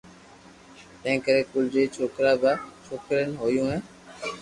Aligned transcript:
تنهنڪري 1.03 1.43
ڪل 1.51 1.65
ٽي 1.77 1.83
ڇوڪرا 1.99 2.35
۽ 2.43 2.43
ٻه 2.43 2.53
ڇوڪريون 2.89 3.41
هيون. 3.45 3.73